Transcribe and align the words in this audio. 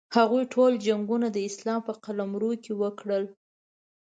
هغوی 0.17 0.43
ټول 0.53 0.71
جنګونه 0.87 1.27
د 1.31 1.37
اسلام 1.49 1.79
په 1.87 1.93
قلمرو 2.03 2.51
کې 2.63 2.73
وکړل. 2.81 3.23